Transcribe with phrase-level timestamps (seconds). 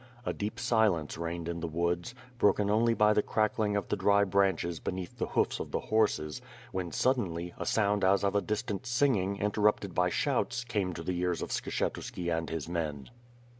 [0.25, 4.23] A deep silence reigned in the woods, broken only by the crackling of the dry
[4.23, 9.35] branches beneath the hoofs of the horses, when, suddenly, a sound as of distant singing,
[9.37, 13.11] interrupted by shouts, came to the ears of Skshetuski and his men.